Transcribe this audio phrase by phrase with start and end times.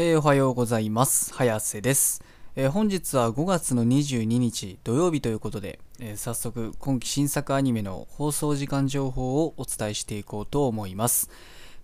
[0.00, 1.34] えーおはようございます。
[1.34, 2.22] 早瀬です、
[2.54, 11.30] えー本日は5月の22日土曜日ということで、えー早速今期新作アニメの放送時間情報をお伝えしていこうと思います。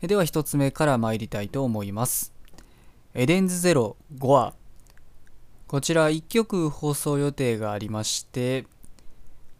[0.00, 2.32] えでは1つ目から参りたいと思います。
[3.14, 4.54] エデンズゼロ5話。
[5.66, 8.64] こちら1曲放送予定がありまして、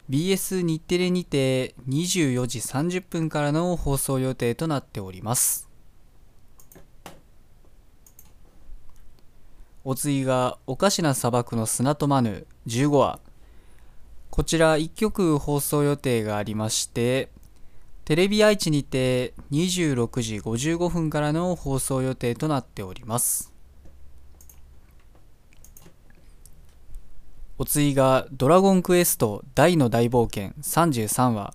[0.09, 5.74] BS 日テレにて24時30分からの放送予定となっております。
[9.87, 12.47] お次がおかしな砂漠の砂とマヌ。
[12.65, 13.19] 15話。
[14.31, 17.29] こちら1曲放送予定がありまして
[18.03, 23.53] テレビ愛知にて26時55分からの放送予定となっております。
[27.59, 30.53] お次がドラゴンクエスト大の大冒険。
[30.63, 31.53] 33話。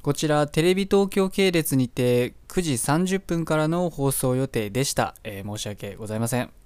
[0.00, 6.65] こちらテレビ東京系列にて9時30分からの放送予定でした、えー申し訳ございません。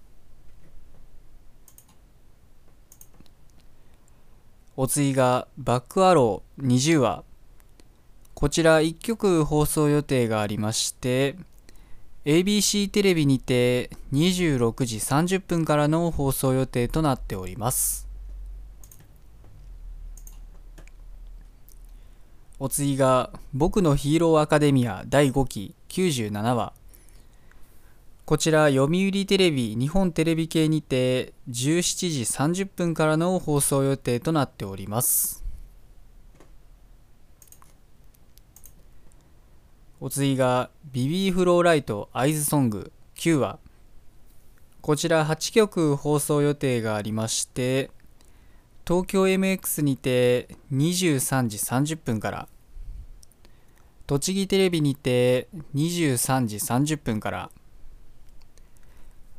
[4.82, 7.22] お次がバックアロー20話
[8.32, 11.36] こちら1曲放送予定がありまして
[12.24, 18.08] ABC テレビにて26時30分からの放送予定となっております。
[22.58, 26.79] お次が僕のヒーローアカデミア第5期97話。
[28.30, 35.44] こちら読売テレビ日本テレビ系にて17時30分からの放送予定となっております。
[40.00, 42.92] お次がビビーフローライトアイズソング。
[43.16, 43.58] 9話。
[44.80, 47.90] こちら8曲放送予定がありまして
[48.86, 52.48] 東京 MX にて23時30分から。
[54.06, 57.50] 栃木テレビにて23時30分から。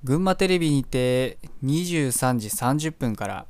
[0.03, 3.45] 群馬テレビにて23時30分から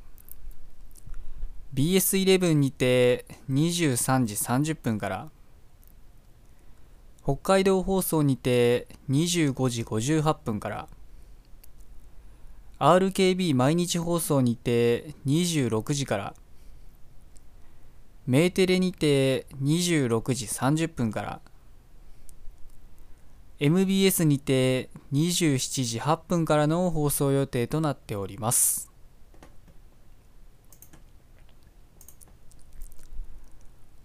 [1.72, 5.30] BS11 にて23時30分から
[7.24, 10.88] 北海道放送にて25時58分から
[12.78, 16.34] RKB 毎日放送にて26時から
[18.26, 21.40] メーテレにて26時30分から
[23.64, 28.90] MBS にて27時8分からの放送予定となっております。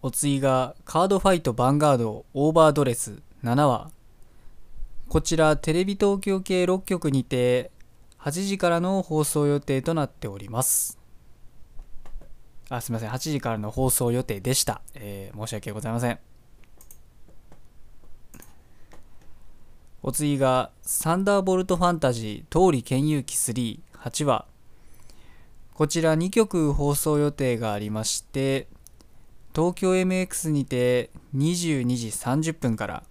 [0.03, 3.23] お次がカードファイトヴァンガードオーバードレス。
[3.43, 3.89] 7話。
[5.09, 7.71] こちらテレビ東京系6局にて
[8.19, 10.99] 8時からの放送予定となっております。
[12.69, 13.09] あすみません。
[13.09, 16.19] 8時からの放送予定でした、えー申し訳ございません。
[20.07, 24.45] お次がサンダーボルトファンタジー通り剣遊記38話。
[25.73, 28.69] こちら2曲放送予定がありまして
[29.53, 33.03] 東京 MX にて22時30分から。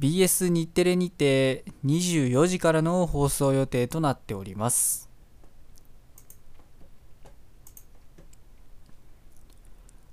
[0.00, 5.10] BS 日テレにて24時からの放送予定となっております。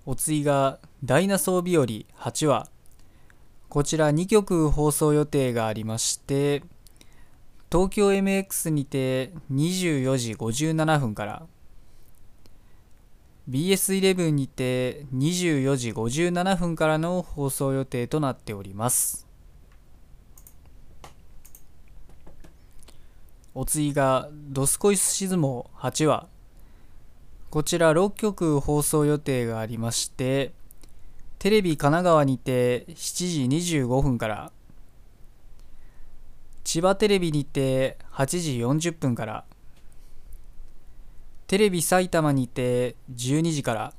[0.06, 1.78] お次がダイナソー日
[2.18, 2.73] 和8話。
[3.74, 6.62] こちら2曲放送予定がありまして
[7.72, 11.48] 東京 MX にて24時57分から
[13.50, 19.26] BS11 にて24時57分からの放送予定となっております。
[23.56, 26.28] お次が「ドスコイスシズモ8話」
[27.50, 30.54] こちら6曲放送予定がありまして
[31.44, 34.54] テレビ神奈川にて7時25分から
[36.64, 39.44] 千葉テレビにて8時40分から
[41.48, 43.94] テレビ埼玉にて12時から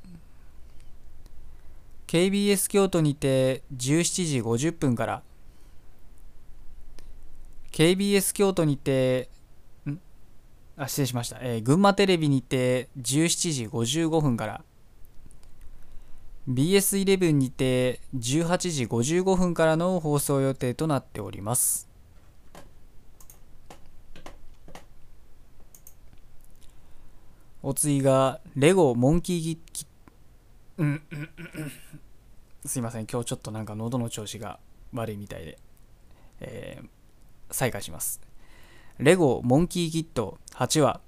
[2.07, 5.23] KBS 京都にて17時50分から
[7.73, 9.29] KBS 京都にて
[10.79, 14.65] あ失礼しました、えー群馬テレビにて17時55分から
[16.49, 21.89] BS11 にて18時55分からの放送予定となっております。
[27.63, 29.87] お次がレゴモンキーギキ
[30.77, 31.31] うんうん
[32.67, 33.07] すいません。
[33.07, 34.59] 今日ちょっとなんか喉の調子が
[34.93, 35.59] 悪いみたいで、
[36.41, 36.89] えー
[37.51, 38.21] 再開します。
[38.99, 41.01] レゴモンキーキット8話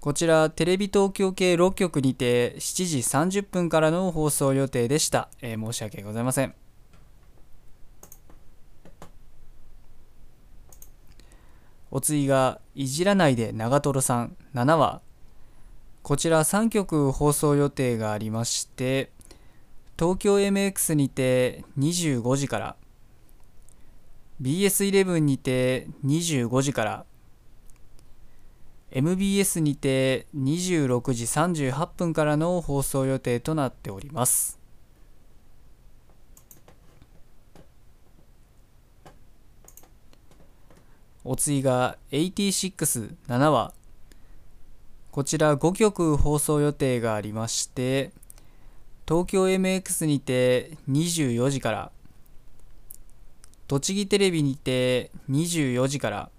[0.00, 2.98] こちらテレビ東京系6局にて7時
[3.40, 6.54] 30分からの放送予定でした、えー申し訳ございません。
[11.90, 14.36] お次がいじらないで長瀞さん。
[14.54, 15.02] 7話。
[16.02, 19.10] こちら3曲放送予定がありまして
[19.98, 22.76] 東京 MX にて25時から
[24.40, 27.04] BS11 にて25時から
[28.92, 34.60] MBS にて26時38分からの放送予定となっております。
[41.22, 43.74] お次が867話
[45.10, 48.10] こちら5曲放送予定がありまして
[49.06, 51.92] 東京 MX にて24時から
[53.68, 56.30] 栃木テレビにて24時から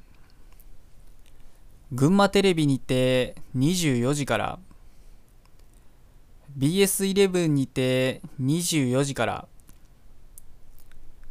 [1.94, 4.60] 群馬テレビにて24時から。
[6.58, 9.48] BS11 にて24時から。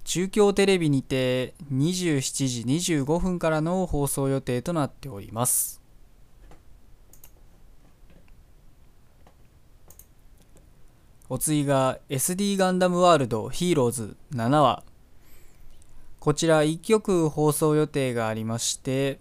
[0.05, 5.81] 中京テレビにて27時25分からの放送予定となっております。
[11.31, 14.83] お次が SD ガンダムワールドヒーローズ7話。
[16.19, 19.21] こちら1曲放送予定がありまして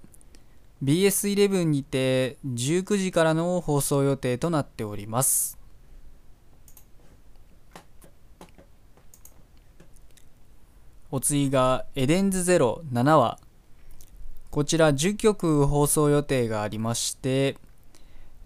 [0.84, 5.58] BS11 にて19時からの放送予定となっております。
[11.12, 13.40] お次がエデンズゼロ7話。
[14.52, 17.56] こちら10曲放送予定がありまして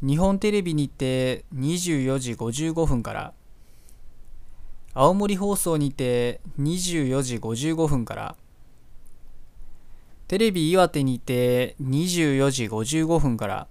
[0.02, 3.34] 日本テレビにて24時55分から
[4.94, 8.36] 青森放送にて24時55分から
[10.34, 13.68] テレビ岩手にて24時55分から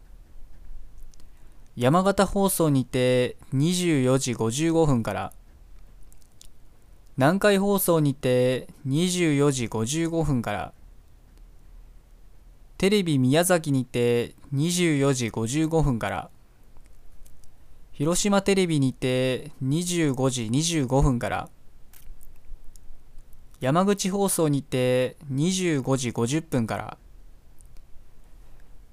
[1.75, 5.33] 山形放送にて24時55分から
[7.17, 10.73] 南海放送にて24時55分から
[12.79, 16.31] テレビ宮崎にて24時55分から
[17.91, 21.49] 広島テレビにて25時25分から
[23.63, 26.99] 山口放送にて25時50分から。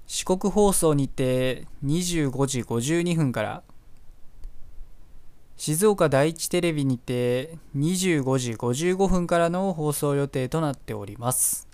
[0.06, 3.62] 四国放送にて25時52分から。
[5.56, 11.66] 静岡第一テレビにて25時55分からの放送予定となっております。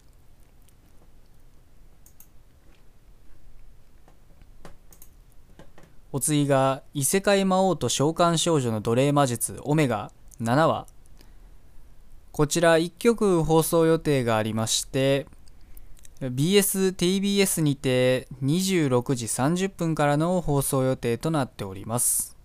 [6.12, 10.10] お次が異世界魔王と召喚少女の奴隷魔術オメガ
[10.40, 10.95] 7話。
[12.36, 15.26] こちら1曲放送予定がありまして
[16.20, 22.36] BSTBS にて26時30分からの放送予定となっております。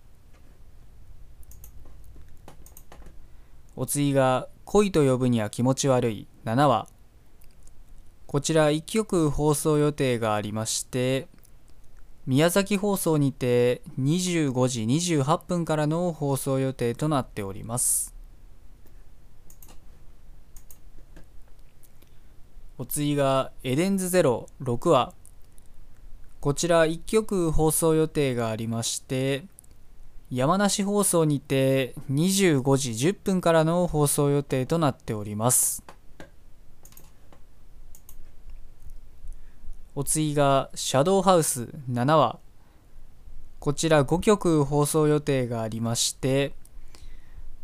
[3.76, 6.88] お次が恋と呼ぶには気持ち悪い7話
[8.26, 11.28] こちら1曲放送予定がありまして
[12.26, 18.11] 宮崎放送にて25時28分からの放送予定となっております。
[22.78, 25.12] お次がエデンズゼロ6話
[26.40, 29.44] こちら1曲放送予定がありまして
[30.30, 35.84] 山梨放送にて25時10分からの放送予定となっております。
[39.94, 42.38] お次がシャドウハウス7話。
[43.60, 46.52] こちら5曲放送予定がありまして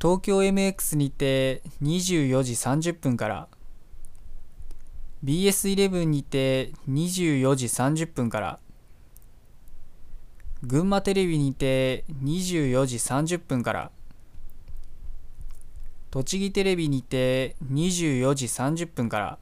[0.01, 3.49] 東京 MX にて24時30分から
[5.25, 8.59] BS11 にて24時30分から
[10.63, 13.91] 群馬テレビにて24時30分から
[16.11, 19.39] 栃木テレビにて24時30分から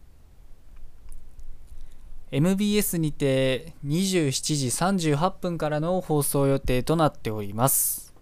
[2.32, 8.12] MBS にて27時38分からの放送予定となっております。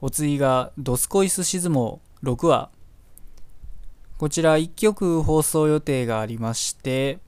[0.00, 2.00] お次がドスコイスシズモ。
[2.22, 2.70] 6話
[4.18, 7.18] こちら1曲放送予定がありまして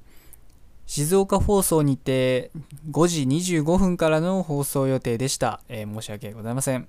[0.86, 2.50] 静岡放送にて
[2.90, 6.86] 5時25分からの放送予定でした、えー、申し訳ございません。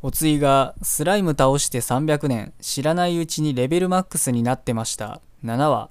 [0.00, 5.22] お次がスライム倒して300年知らないうちにレベルマックスになってました。
[5.44, 5.88] 7話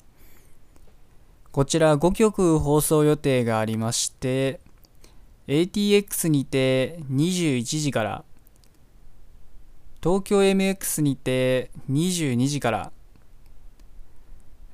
[1.51, 4.60] こちら5曲放送予定がありまして
[5.47, 8.23] ATX にて21時から
[10.01, 12.91] 東京 MX にて22時から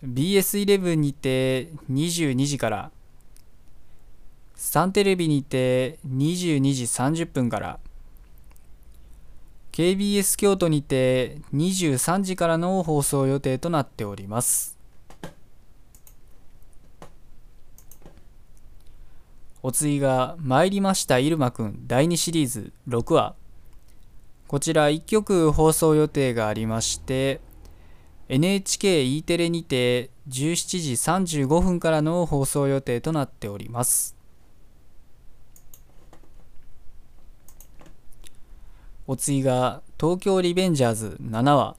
[0.03, 2.91] BS11 にて22時から
[4.55, 7.79] サンテレビにて22時30分から
[9.71, 14.78] KBS 京都にて23時からの放送予定となっております。
[19.61, 23.35] お次が「参りました入間くん」第2シリーズ6話。
[24.47, 27.39] こちら1曲放送予定がありまして
[28.29, 34.15] NHKE テレにて17時35分からの放送予定となっております。
[39.07, 41.75] お次が東京リベンジャーズ7話。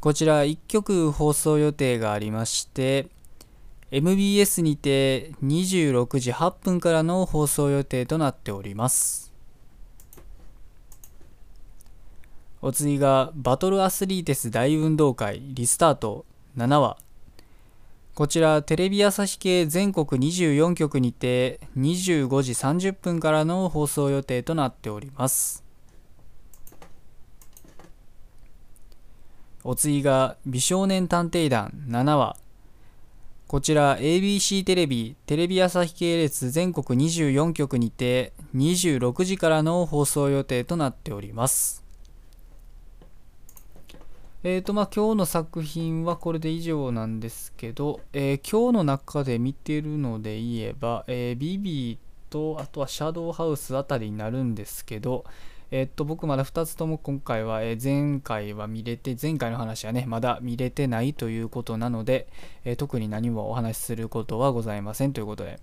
[0.00, 3.08] こちら1曲放送予定がありまして
[3.92, 9.30] MBS にて26時8分からの放送予定となっております。
[12.62, 16.24] お次がバトルアスリーテス大運動会リスタート。
[16.56, 16.96] 7話。
[18.14, 25.62] こちらテレビ朝日系全国24局にて25時30分からの放送予定となっております。
[29.64, 31.72] お次が美少年探偵団。
[31.88, 32.41] 7話。
[33.52, 41.84] こちら ABC テレビ、テレビ朝日系列全国24局にて26時からの放送予定となっております。
[44.42, 51.98] えーとまあ今日の作品はこれで以上なんですけど、えー、今日の中で見てるので言えば、えー、ビビ
[52.30, 55.26] とあとはシャドウハウスあたりになるんですけど、
[55.74, 62.28] えっと、僕まだ2つとも今回は、え前回は見れて、前回の話はね、まだ見れてないということなので、
[62.66, 65.60] え特に何もお話しすることはございませんということで、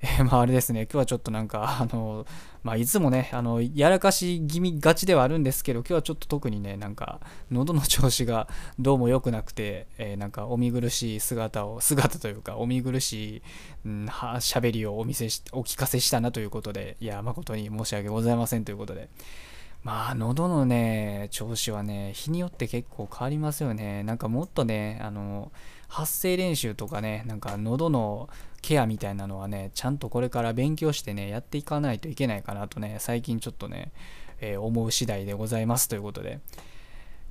[0.00, 2.26] え、まああれですね、今日はちょっとなんか、あの、
[2.62, 8.48] まあいつもね、あの、やらかし気味がちではあるんですけど、今日はちょっと特にね、なんか、喉の調子が
[8.78, 13.42] どうも良くなくて、えー、なんか、お見苦しい姿を、姿というか、お見苦しい、
[13.86, 19.08] うん、は、喋りをお見せし、お聞かせしたなということで、いや、誠に申し訳ございませんということで、
[19.86, 24.02] まあ、喉のね、調子はね、日によって結構変わりますよね。
[24.02, 25.52] なんかもっとね、あの、
[25.86, 28.28] 発声練習とかね、なんか喉の
[28.62, 33.92] ケアみたいなのはね、ちゃんとこれから勉強してね、やっていかないといけないかなとね、最近ちょっとね、
[34.40, 36.40] えー、思う次第でございますということで。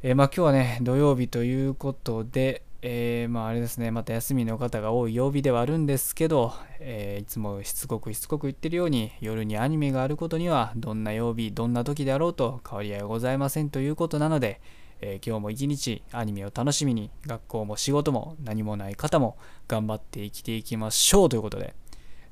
[0.02, 14.62] えー、まあ今日はね、土曜日ということで、えー、まああれですね、また休みの方が多い曜日ではあるんですけど、えー、いつもしつこくしつこく言ってるように、夜にアニメがあることには、どんな曜日、どんな時であろうと変わり合いはございませんということなので、
[15.02, 21.74] えー、今日も一日アニメを楽しみに、学校も仕事も何もない方も頑張って生きていきましょうということで、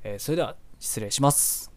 [0.04, 1.73] えそれでは失礼します。